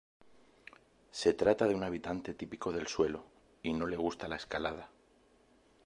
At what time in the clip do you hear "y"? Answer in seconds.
3.61-3.71